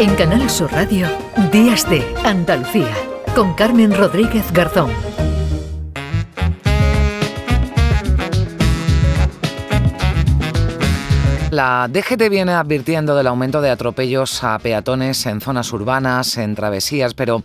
En 0.00 0.14
Canal 0.14 0.48
Sur 0.48 0.72
Radio, 0.72 1.06
Días 1.52 1.86
de 1.90 2.02
Andalucía, 2.24 2.96
con 3.34 3.52
Carmen 3.52 3.94
Rodríguez 3.94 4.50
Garzón. 4.50 4.90
La 11.50 11.86
DGT 11.92 12.30
viene 12.30 12.52
advirtiendo 12.52 13.14
del 13.14 13.26
aumento 13.26 13.60
de 13.60 13.68
atropellos 13.68 14.42
a 14.42 14.58
peatones 14.58 15.26
en 15.26 15.42
zonas 15.42 15.70
urbanas, 15.70 16.38
en 16.38 16.54
travesías, 16.54 17.12
pero 17.12 17.42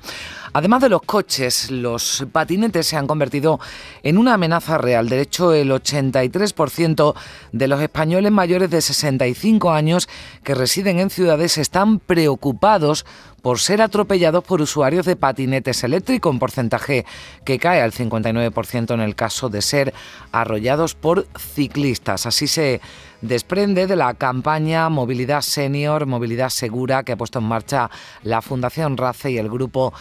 Además 0.55 0.81
de 0.83 0.87
los 0.87 1.01
coches, 1.01 1.69
los 1.69 2.25
patinetes 2.31 2.87
se 2.87 2.95
han 2.95 3.07
convertido 3.07 3.59
en 4.03 4.17
una 4.17 4.35
amenaza 4.35 4.77
real. 4.77 5.09
De 5.09 5.19
hecho, 5.19 5.51
el 5.51 5.69
83% 5.69 7.13
de 7.51 7.67
los 7.67 7.81
españoles 7.81 8.31
mayores 8.31 8.69
de 8.69 8.79
65 8.79 9.73
años 9.73 10.07
que 10.45 10.55
residen 10.55 10.99
en 10.99 11.09
ciudades 11.09 11.57
están 11.57 11.99
preocupados 11.99 13.05
por 13.41 13.59
ser 13.59 13.81
atropellados 13.81 14.45
por 14.45 14.61
usuarios 14.61 15.05
de 15.05 15.17
patinetes 15.17 15.83
eléctricos, 15.83 16.31
un 16.31 16.39
porcentaje 16.39 17.05
que 17.43 17.59
cae 17.59 17.81
al 17.81 17.91
59% 17.91 18.93
en 18.93 19.01
el 19.01 19.13
caso 19.13 19.49
de 19.49 19.61
ser 19.61 19.93
arrollados 20.31 20.95
por 20.95 21.27
ciclistas. 21.37 22.25
Así 22.25 22.47
se 22.47 22.81
desprende 23.21 23.87
de 23.87 23.95
la 23.95 24.13
campaña 24.13 24.89
Movilidad 24.89 25.41
Senior, 25.41 26.05
Movilidad 26.05 26.49
Segura 26.49 27.03
que 27.03 27.11
ha 27.11 27.17
puesto 27.17 27.39
en 27.39 27.45
marcha 27.45 27.89
la 28.23 28.41
Fundación 28.41 28.97
RACE 28.97 29.31
y 29.31 29.37
el 29.37 29.49
Grupo 29.49 29.93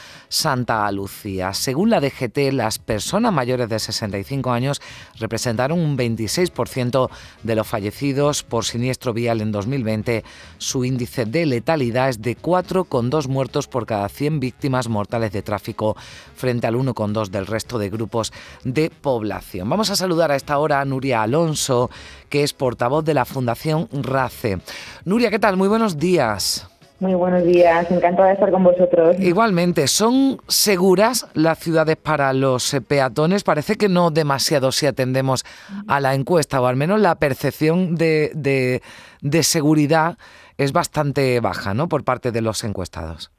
Santa 0.45 0.93
Lucía. 0.93 1.55
Según 1.55 1.89
la 1.89 2.01
DGT, 2.01 2.53
las 2.53 2.79
personas 2.79 3.33
mayores 3.33 3.67
de 3.67 3.79
65 3.79 4.53
años 4.53 4.83
representaron 5.19 5.81
un 5.81 5.97
26% 5.97 7.09
de 7.43 7.55
los 7.55 7.67
fallecidos 7.67 8.43
por 8.43 8.67
siniestro 8.67 9.15
vial 9.15 9.41
en 9.41 9.53
2020. 9.53 10.23
Su 10.59 10.85
índice 10.85 11.25
de 11.25 11.47
letalidad 11.47 12.11
es 12.11 12.21
de 12.21 12.37
4,2 12.37 13.27
muertos 13.27 13.69
por 13.69 13.87
cada 13.87 14.07
100 14.11 14.39
víctimas 14.39 14.91
mortales 14.91 15.33
de 15.33 15.41
tráfico 15.41 15.97
frente 16.37 16.67
al 16.67 16.75
1,2 16.75 17.31
del 17.31 17.47
resto 17.47 17.79
de 17.79 17.89
grupos 17.89 18.31
de 18.65 18.91
población. 18.91 19.71
Vamos 19.71 19.89
a 19.89 19.97
saludar 19.97 20.31
a 20.31 20.37
esta 20.37 20.59
hora 20.59 20.83
a 20.83 20.85
Nuria 20.85 21.23
Alonso, 21.23 21.89
que 22.29 22.43
es 22.43 22.53
portavoz 22.53 23.03
de 23.03 23.15
la 23.15 23.25
Fundación 23.25 23.89
RACE. 23.91 24.59
Nuria, 25.07 25.31
¿qué 25.31 25.39
tal? 25.39 25.57
Muy 25.57 25.69
buenos 25.69 25.97
días. 25.97 26.69
Muy 27.01 27.15
buenos 27.15 27.45
días, 27.45 27.91
encantada 27.91 28.29
de 28.29 28.35
estar 28.35 28.51
con 28.51 28.63
vosotros. 28.65 29.19
Igualmente, 29.19 29.89
¿son 29.89 30.39
seguras 30.47 31.29
las 31.35 31.59
ciudades 31.59 31.97
para 31.97 32.33
los 32.33 32.73
eh, 32.73 32.81
peatones? 32.81 33.43
Parece 33.43 33.77
que 33.77 33.89
no 33.89 34.11
demasiado 34.11 34.71
si 34.71 34.87
atendemos 34.87 35.45
a 35.89 36.01
la 36.01 36.15
encuesta, 36.15 36.61
o 36.61 36.67
al 36.67 36.77
menos 36.77 37.01
la 37.01 37.17
percepción 37.17 37.97
de, 37.97 38.81
de 39.21 39.43
seguridad 39.43 40.17
es 40.57 40.73
bastante 40.73 41.41
baja, 41.41 41.75
¿no? 41.75 41.89
Por 41.89 42.05
parte 42.05 42.31
de 42.31 42.43
los 42.43 42.63
encuestados. 42.63 43.33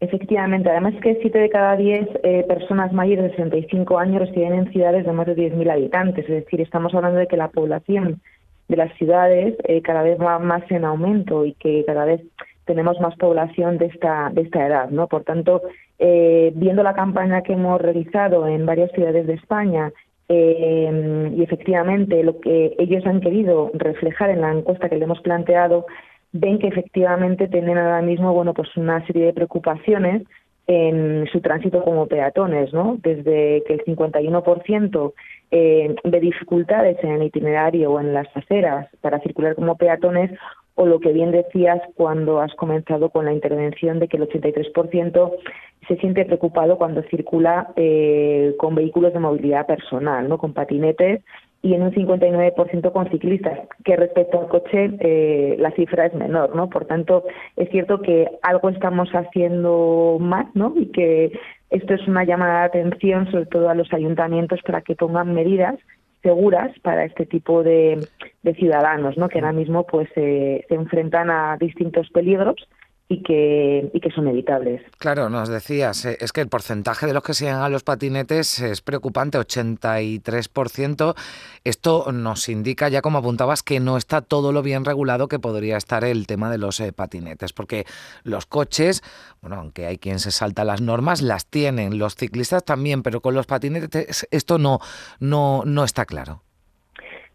Efectivamente, 0.00 0.70
además 0.70 0.94
es 0.94 1.00
que 1.00 1.18
7 1.20 1.38
de 1.38 1.50
cada 1.50 1.76
10 1.76 2.08
eh, 2.22 2.44
personas 2.46 2.92
mayores 2.92 3.24
de 3.24 3.30
65 3.30 3.98
años 3.98 4.20
residen 4.20 4.54
en 4.54 4.70
ciudades 4.70 5.04
de 5.04 5.12
más 5.12 5.26
de 5.26 5.34
10.000 5.34 5.72
habitantes, 5.72 6.24
es 6.28 6.44
decir, 6.44 6.60
estamos 6.60 6.94
hablando 6.94 7.18
de 7.18 7.26
que 7.26 7.36
la 7.36 7.48
población 7.48 8.20
de 8.68 8.76
las 8.76 8.94
ciudades 8.96 9.56
eh, 9.64 9.82
cada 9.82 10.02
vez 10.02 10.20
va 10.20 10.38
más 10.38 10.62
en 10.70 10.84
aumento 10.84 11.44
y 11.44 11.54
que 11.54 11.84
cada 11.84 12.04
vez 12.04 12.20
tenemos 12.68 13.00
más 13.00 13.16
población 13.16 13.78
de 13.78 13.86
esta 13.86 14.30
de 14.32 14.42
esta 14.42 14.64
edad, 14.64 14.90
¿no? 14.90 15.08
Por 15.08 15.24
tanto, 15.24 15.62
eh, 15.98 16.52
viendo 16.54 16.84
la 16.84 16.94
campaña 16.94 17.42
que 17.42 17.54
hemos 17.54 17.80
realizado 17.80 18.46
en 18.46 18.64
varias 18.64 18.92
ciudades 18.92 19.26
de 19.26 19.34
España 19.34 19.92
y 20.30 21.42
efectivamente 21.42 22.22
lo 22.22 22.38
que 22.38 22.76
ellos 22.78 23.06
han 23.06 23.22
querido 23.22 23.70
reflejar 23.72 24.28
en 24.28 24.42
la 24.42 24.52
encuesta 24.52 24.90
que 24.90 24.96
le 24.96 25.04
hemos 25.04 25.22
planteado 25.22 25.86
ven 26.32 26.58
que 26.58 26.68
efectivamente 26.68 27.48
tienen 27.48 27.78
ahora 27.78 28.02
mismo 28.02 28.34
bueno 28.34 28.52
pues 28.52 28.68
una 28.76 29.06
serie 29.06 29.24
de 29.24 29.32
preocupaciones 29.32 30.24
en 30.68 31.26
su 31.32 31.40
tránsito 31.40 31.82
como 31.82 32.06
peatones, 32.06 32.72
¿no? 32.74 32.98
Desde 33.02 33.62
que 33.66 33.72
el 33.72 33.84
51% 33.86 35.14
eh, 35.50 35.96
de 36.04 36.20
dificultades 36.20 37.02
en 37.02 37.10
el 37.12 37.22
itinerario 37.22 37.90
o 37.90 38.00
en 38.00 38.12
las 38.12 38.28
aceras 38.36 38.86
para 39.00 39.18
circular 39.20 39.54
como 39.54 39.78
peatones, 39.78 40.30
o 40.78 40.86
lo 40.86 41.00
que 41.00 41.12
bien 41.12 41.32
decías 41.32 41.80
cuando 41.96 42.40
has 42.40 42.54
comenzado 42.54 43.10
con 43.10 43.24
la 43.24 43.32
intervención 43.32 43.98
de 43.98 44.06
que 44.06 44.16
el 44.16 44.28
83% 44.28 45.32
se 45.88 45.96
siente 45.96 46.24
preocupado 46.24 46.78
cuando 46.78 47.02
circula 47.10 47.72
eh, 47.74 48.54
con 48.58 48.76
vehículos 48.76 49.12
de 49.12 49.18
movilidad 49.18 49.66
personal, 49.66 50.28
¿no? 50.28 50.38
Con 50.38 50.52
patinetes 50.52 51.20
y 51.62 51.74
en 51.74 51.82
un 51.82 51.90
59% 51.90 52.92
con 52.92 53.10
ciclistas, 53.10 53.58
que 53.84 53.96
respecto 53.96 54.40
al 54.40 54.46
coche 54.46 54.90
eh, 55.00 55.56
la 55.58 55.72
cifra 55.72 56.06
es 56.06 56.14
menor, 56.14 56.54
¿no? 56.54 56.70
Por 56.70 56.84
tanto, 56.84 57.24
es 57.56 57.68
cierto 57.70 58.00
que 58.00 58.30
algo 58.42 58.68
estamos 58.68 59.08
haciendo 59.10 60.18
más, 60.20 60.46
¿no? 60.54 60.74
Y 60.76 60.86
que 60.92 61.32
esto 61.70 61.94
es 61.94 62.06
una 62.06 62.22
llamada 62.22 62.60
de 62.60 62.66
atención, 62.66 63.28
sobre 63.32 63.46
todo 63.46 63.68
a 63.68 63.74
los 63.74 63.92
ayuntamientos, 63.92 64.60
para 64.64 64.82
que 64.82 64.94
pongan 64.94 65.34
medidas 65.34 65.74
seguras 66.28 66.78
para 66.80 67.06
este 67.06 67.24
tipo 67.24 67.62
de, 67.62 68.06
ciudadanos, 68.54 69.16
¿no? 69.16 69.28
Que 69.28 69.38
ahora 69.38 69.52
mismo 69.52 69.86
pues 69.86 70.08
se 70.14 70.64
enfrentan 70.68 71.30
a 71.30 71.56
distintos 71.58 72.08
peligros 72.10 72.56
y 73.10 73.22
que, 73.22 73.90
y 73.92 74.00
que 74.00 74.10
son 74.10 74.28
evitables. 74.28 74.82
Claro, 74.98 75.30
nos 75.30 75.48
decías, 75.48 76.04
eh, 76.04 76.18
es 76.20 76.32
que 76.32 76.42
el 76.42 76.48
porcentaje 76.48 77.06
de 77.06 77.14
los 77.14 77.22
que 77.22 77.32
siguen 77.32 77.54
a 77.54 77.68
los 77.70 77.82
patinetes 77.82 78.60
es 78.60 78.82
preocupante, 78.82 79.38
83%. 79.38 81.14
Esto 81.64 82.12
nos 82.12 82.48
indica, 82.50 82.88
ya 82.90 83.00
como 83.00 83.18
apuntabas, 83.18 83.62
que 83.62 83.80
no 83.80 83.96
está 83.96 84.20
todo 84.20 84.52
lo 84.52 84.62
bien 84.62 84.84
regulado 84.84 85.28
que 85.28 85.38
podría 85.38 85.78
estar 85.78 86.04
el 86.04 86.26
tema 86.26 86.50
de 86.50 86.58
los 86.58 86.80
eh, 86.80 86.92
patinetes, 86.92 87.54
porque 87.54 87.86
los 88.24 88.44
coches, 88.44 89.02
bueno, 89.40 89.56
aunque 89.56 89.86
hay 89.86 89.96
quien 89.96 90.18
se 90.18 90.30
salta 90.30 90.64
las 90.64 90.82
normas, 90.82 91.22
las 91.22 91.46
tienen, 91.46 91.98
los 91.98 92.14
ciclistas 92.14 92.62
también, 92.64 93.02
pero 93.02 93.22
con 93.22 93.34
los 93.34 93.46
patinetes 93.46 94.28
esto 94.30 94.58
no, 94.58 94.80
no, 95.18 95.62
no 95.64 95.84
está 95.84 96.04
claro. 96.04 96.42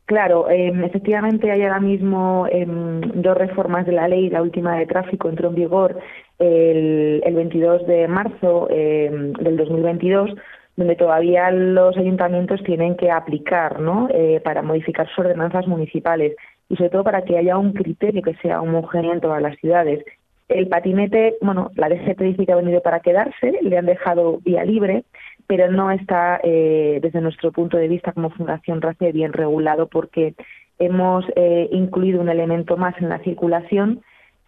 Claro, 0.05 0.49
em, 0.49 0.83
efectivamente 0.83 1.49
hay 1.49 1.63
ahora 1.63 1.79
mismo 1.79 2.45
em, 2.51 2.99
dos 3.21 3.37
reformas 3.37 3.85
de 3.85 3.93
la 3.93 4.07
ley. 4.07 4.29
La 4.29 4.41
última 4.41 4.77
de 4.77 4.85
tráfico 4.85 5.29
entró 5.29 5.47
en 5.47 5.55
vigor 5.55 5.99
el, 6.39 7.21
el 7.25 7.35
22 7.35 7.87
de 7.87 8.07
marzo 8.09 8.67
em, 8.69 9.31
del 9.33 9.55
2022, 9.55 10.31
donde 10.75 10.95
todavía 10.95 11.51
los 11.51 11.95
ayuntamientos 11.97 12.61
tienen 12.63 12.97
que 12.97 13.11
aplicar 13.11 13.79
¿no? 13.79 14.09
Eh, 14.11 14.41
para 14.43 14.61
modificar 14.61 15.07
sus 15.07 15.19
ordenanzas 15.19 15.67
municipales 15.67 16.35
y 16.67 16.75
sobre 16.75 16.89
todo 16.89 17.03
para 17.03 17.23
que 17.23 17.37
haya 17.37 17.57
un 17.57 17.71
criterio 17.73 18.21
que 18.21 18.35
sea 18.35 18.61
homogéneo 18.61 19.13
en 19.13 19.21
todas 19.21 19.41
las 19.41 19.55
ciudades. 19.57 20.03
El 20.49 20.67
patinete, 20.67 21.37
bueno, 21.41 21.71
la 21.75 21.89
DGT 21.89 22.21
dice 22.21 22.45
que 22.45 22.51
ha 22.51 22.57
venido 22.57 22.81
para 22.81 22.99
quedarse, 22.99 23.59
le 23.61 23.77
han 23.77 23.85
dejado 23.85 24.39
vía 24.43 24.63
libre 24.65 25.05
pero 25.47 25.71
no 25.71 25.91
está, 25.91 26.39
eh, 26.43 26.99
desde 27.01 27.21
nuestro 27.21 27.51
punto 27.51 27.77
de 27.77 27.87
vista 27.87 28.11
como 28.11 28.29
Fundación 28.29 28.81
RACE, 28.81 29.11
bien 29.11 29.33
regulado 29.33 29.87
porque 29.87 30.35
hemos 30.79 31.25
eh, 31.35 31.69
incluido 31.71 32.21
un 32.21 32.29
elemento 32.29 32.77
más 32.77 32.95
en 32.99 33.09
la 33.09 33.19
circulación 33.19 34.01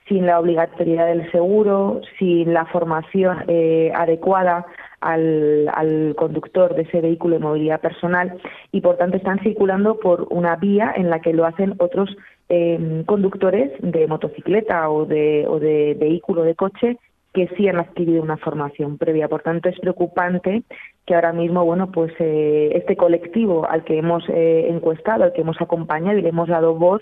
sin 0.08 0.28
la 0.28 0.40
obligatoriedad 0.40 1.08
del 1.08 1.30
seguro, 1.32 2.02
sin 2.20 2.54
la 2.54 2.66
formación 2.66 3.44
eh, 3.48 3.92
adecuada 3.96 4.66
al, 5.02 5.68
al, 5.74 6.14
conductor 6.16 6.76
de 6.76 6.84
ese 6.84 7.02
vehículo 7.02 7.36
de 7.36 7.44
movilidad 7.44 7.82
personal 7.82 8.38
y 8.72 8.82
por 8.82 8.98
tanto 8.98 9.18
están 9.18 9.40
circulando 9.40 10.00
por 10.00 10.28
una 10.30 10.58
vía 10.58 10.94
en 10.96 11.10
la 11.10 11.22
que 11.22 11.34
lo 11.34 11.46
hacen 11.46 11.74
otros 11.80 12.16
conductores 13.06 13.72
de 13.80 14.08
motocicleta 14.08 14.90
o 14.90 15.06
de, 15.06 15.46
o 15.48 15.60
de 15.60 15.96
vehículo 16.00 16.44
de 16.44 16.56
coche 16.56 16.98
que 17.36 17.50
sí 17.58 17.68
han 17.68 17.78
adquirido 17.78 18.24
una 18.24 18.38
formación 18.38 18.98
previa. 18.98 19.28
Por 19.28 19.44
tanto, 19.44 19.68
es 19.68 19.78
preocupante 19.80 20.64
que 21.06 21.16
ahora 21.16 21.34
mismo, 21.34 21.66
bueno, 21.66 21.92
pues 21.92 22.14
eh, 22.20 22.72
este 22.76 22.96
colectivo 22.96 23.68
al 23.70 23.84
que 23.84 23.98
hemos 23.98 24.24
eh, 24.30 24.68
encuestado, 24.70 25.26
al 25.26 25.34
que 25.34 25.42
hemos 25.42 25.62
acompañado 25.62 26.18
y 26.18 26.22
le 26.22 26.30
hemos 26.30 26.48
dado 26.48 26.76
voz, 26.76 27.02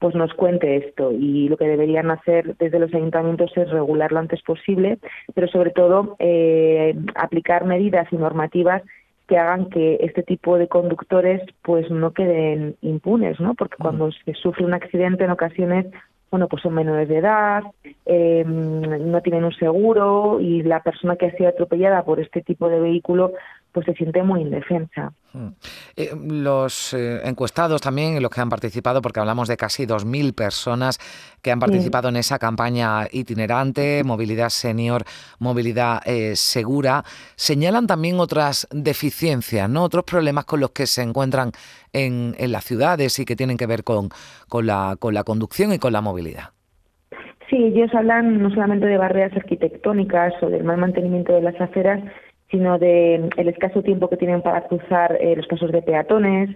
pues 0.00 0.14
nos 0.16 0.34
cuente 0.34 0.76
esto. 0.76 1.12
Y 1.12 1.48
lo 1.48 1.56
que 1.56 1.68
deberían 1.68 2.10
hacer 2.10 2.56
desde 2.56 2.80
los 2.80 2.92
ayuntamientos 2.92 3.52
es 3.56 3.70
regular 3.70 4.10
lo 4.10 4.18
antes 4.18 4.42
posible, 4.42 4.98
pero 5.34 5.46
sobre 5.46 5.70
todo 5.70 6.16
eh, 6.18 6.96
aplicar 7.14 7.64
medidas 7.64 8.08
y 8.12 8.16
normativas 8.16 8.82
que 9.28 9.38
hagan 9.38 9.68
que 9.68 9.98
este 10.00 10.22
tipo 10.22 10.58
de 10.58 10.68
conductores 10.68 11.42
pues 11.62 11.90
no 11.90 12.12
queden 12.12 12.76
impunes, 12.80 13.38
¿no? 13.38 13.54
Porque 13.54 13.76
cuando 13.78 14.10
se 14.10 14.34
sufre 14.34 14.64
un 14.64 14.74
accidente 14.74 15.24
en 15.24 15.30
ocasiones 15.30 15.86
bueno, 16.30 16.46
pues 16.48 16.62
son 16.62 16.74
menores 16.74 17.08
de 17.08 17.18
edad, 17.18 17.62
em, 18.04 19.10
no 19.10 19.22
tienen 19.22 19.44
un 19.44 19.52
seguro 19.52 20.40
y 20.40 20.62
la 20.62 20.82
persona 20.82 21.16
que 21.16 21.26
ha 21.26 21.36
sido 21.36 21.48
atropellada 21.48 22.04
por 22.04 22.20
este 22.20 22.42
tipo 22.42 22.68
de 22.68 22.80
vehículo 22.80 23.32
pues 23.72 23.86
se 23.86 23.94
siente 23.94 24.22
muy 24.22 24.42
indefensa. 24.42 25.12
Hmm. 25.32 25.48
Eh, 25.96 26.10
los 26.16 26.94
eh, 26.94 27.20
encuestados 27.24 27.80
también, 27.80 28.20
los 28.22 28.30
que 28.30 28.40
han 28.40 28.48
participado, 28.48 29.02
porque 29.02 29.20
hablamos 29.20 29.48
de 29.48 29.56
casi 29.56 29.86
2.000 29.86 30.34
personas 30.34 30.98
que 31.42 31.50
han 31.50 31.60
participado 31.60 32.08
en 32.08 32.16
esa 32.16 32.38
campaña 32.38 33.06
itinerante, 33.12 34.02
movilidad 34.04 34.48
senior, 34.48 35.04
movilidad 35.38 36.00
eh, 36.06 36.34
segura, 36.34 37.02
señalan 37.36 37.86
también 37.86 38.20
otras 38.20 38.66
deficiencias, 38.70 39.68
¿no? 39.68 39.84
otros 39.84 40.04
problemas 40.04 40.44
con 40.46 40.60
los 40.60 40.70
que 40.70 40.86
se 40.86 41.02
encuentran 41.02 41.52
en, 41.92 42.34
en 42.38 42.52
las 42.52 42.64
ciudades 42.64 43.18
y 43.18 43.24
que 43.24 43.36
tienen 43.36 43.56
que 43.56 43.66
ver 43.66 43.84
con, 43.84 44.08
con, 44.48 44.66
la, 44.66 44.96
con 44.98 45.14
la 45.14 45.24
conducción 45.24 45.72
y 45.72 45.78
con 45.78 45.92
la 45.92 46.00
movilidad. 46.00 46.50
Sí, 47.50 47.56
ellos 47.56 47.94
hablan 47.94 48.42
no 48.42 48.50
solamente 48.50 48.86
de 48.86 48.98
barreras 48.98 49.34
arquitectónicas 49.34 50.34
o 50.42 50.50
del 50.50 50.64
mal 50.64 50.76
mantenimiento 50.76 51.32
de 51.32 51.40
las 51.40 51.58
aceras, 51.58 52.00
sino 52.50 52.78
de 52.78 53.20
mm, 53.22 53.40
el 53.40 53.48
escaso 53.48 53.82
tiempo 53.82 54.08
que 54.08 54.16
tienen 54.16 54.42
para 54.42 54.66
cruzar 54.66 55.16
eh, 55.20 55.36
los 55.36 55.46
pasos 55.46 55.72
de 55.72 55.82
peatones 55.82 56.50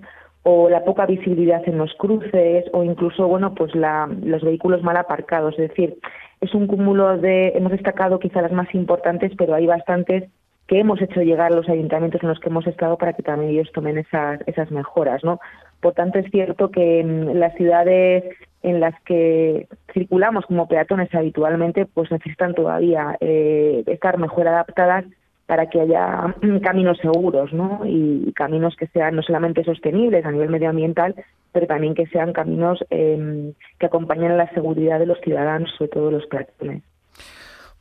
o 0.45 0.69
la 0.69 0.85
poca 0.85 1.07
visibilidad 1.07 1.63
en 1.69 1.79
los 1.79 1.95
cruces 1.95 2.65
o 2.73 2.83
incluso 2.83 3.29
bueno 3.29 3.55
pues 3.55 3.75
la, 3.75 4.09
los 4.23 4.43
vehículos 4.43 4.83
mal 4.83 4.97
aparcados. 4.97 5.59
Es 5.59 5.69
decir 5.69 5.99
es 6.41 6.55
un 6.55 6.67
cúmulo 6.67 7.19
de 7.19 7.49
hemos 7.55 7.73
destacado 7.73 8.19
quizá 8.19 8.43
las 8.43 8.53
más 8.53 8.75
importantes 8.75 9.33
pero 9.37 9.55
hay 9.55 9.67
bastantes 9.67 10.29
que 10.67 10.81
hemos 10.81 11.01
hecho 11.03 11.21
llegar 11.23 11.53
a 11.53 11.57
los 11.57 11.69
ayuntamientos 11.69 12.23
en 12.23 12.29
los 12.29 12.41
que 12.41 12.49
hemos 12.49 12.67
estado 12.67 12.97
para 12.97 13.13
que 13.13 13.23
también 13.23 13.53
ellos 13.53 13.71
tomen 13.73 13.99
esas 13.99 14.41
esas 14.47 14.71
mejoras 14.71 15.23
no 15.23 15.39
por 15.81 15.95
tanto 15.95 16.19
es 16.19 16.31
cierto 16.31 16.71
que 16.71 17.05
mm, 17.05 17.37
las 17.39 17.55
ciudades 17.55 18.25
en 18.63 18.81
las 18.81 19.01
que 19.03 19.69
circulamos 19.93 20.47
como 20.47 20.67
peatones 20.67 21.15
habitualmente 21.15 21.87
pues 21.87 22.11
necesitan 22.11 22.55
todavía 22.55 23.17
eh, 23.21 23.85
estar 23.87 24.19
mejor 24.19 24.49
adaptadas 24.49 25.05
para 25.47 25.69
que 25.69 25.81
haya 25.81 26.35
mm, 26.41 26.59
caminos 26.59 26.99
seguros 26.99 27.53
¿no? 27.53 27.83
y 27.85 28.33
caminos 28.35 28.75
que 28.77 28.87
sean 28.89 29.17
no 29.17 29.23
solamente 29.23 29.65
sostenibles 29.65 30.25
a 30.25 30.33
nivel 30.33 30.51
medioambiental, 30.51 31.15
pero 31.53 31.67
también 31.67 31.95
que 31.95 32.07
sean 32.07 32.33
caminos 32.33 32.85
eh, 32.91 33.53
que 33.79 33.87
acompañen 33.87 34.37
la 34.37 34.49
seguridad 34.55 34.99
de 34.99 35.07
los 35.07 35.21
ciudadanos, 35.21 35.71
sobre 35.77 35.91
todo 35.91 36.11
los 36.11 36.27
peatones. 36.27 36.83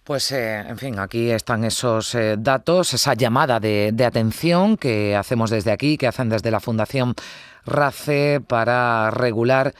Pues, 0.03 0.31
eh, 0.31 0.59
en 0.67 0.77
fin, 0.77 0.97
aquí 0.97 1.29
están 1.29 1.63
esos 1.63 2.15
eh, 2.15 2.35
datos, 2.37 2.93
esa 2.93 3.13
llamada 3.13 3.59
de, 3.59 3.93
atención 4.05 4.75
que 4.75 5.15
hacemos 5.15 5.51
desde 5.51 5.71
aquí, 5.71 5.97
que 5.97 6.07
hacen 6.07 6.27
desde 6.27 6.49
la 6.49 6.59
Fundación 6.59 7.13
RACE 7.65 8.41
para 8.45 9.11
regular 9.11 9.73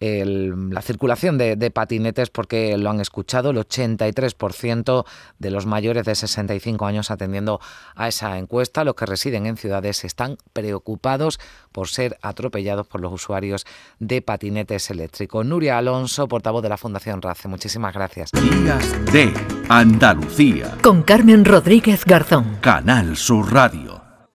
la 0.00 0.82
circulación 0.82 1.38
de, 1.38 1.70
patinetes 1.70 2.30
porque 2.30 2.76
lo 2.76 2.90
han 2.90 3.00
escuchado 3.00 3.50
el 3.50 3.56
83% 3.56 5.04
de 5.38 5.50
los 5.50 5.66
mayores 5.66 6.04
de 6.04 6.14
65 6.14 6.86
años 6.86 7.10
atendiendo 7.10 7.60
a 7.94 8.08
esa 8.08 8.38
encuesta, 8.38 8.84
los 8.84 8.94
que 8.94 9.06
residen 9.06 9.46
en 9.46 9.56
ciudades 9.56 10.04
están 10.04 10.36
preocupados 10.52 11.40
por 11.72 11.88
ser 11.88 12.18
atropellados 12.22 12.86
por 12.86 13.00
los 13.00 13.12
usuarios 13.12 13.64
de 13.98 14.22
patinetes 14.22 14.90
eléctricos. 14.90 15.44
Nuria 15.44 15.78
Alonso, 15.78 16.28
portavoz 16.28 16.62
de 16.62 16.68
la 16.68 16.76
Fundación 16.76 17.22
RACE, 17.22 17.48
muchísimas 17.48 17.94
gracias. 17.94 18.30
Días 18.32 19.12
de 19.12 19.32
Andalucía. 19.68 20.76
Con 20.82 21.02
Carmen 21.02 21.44
Rodríguez 21.44 22.04
Garzón. 22.04 22.58
Canal 22.60 23.16
Sur 23.16 23.52
Radio. 23.52 23.95